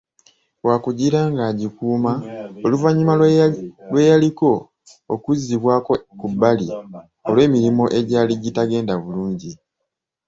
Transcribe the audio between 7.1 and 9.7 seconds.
olw'emirimu egyali gitagenda bulungi.